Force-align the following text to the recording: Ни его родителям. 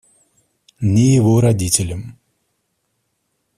Ни 0.81 1.11
его 1.13 1.39
родителям. 1.41 2.17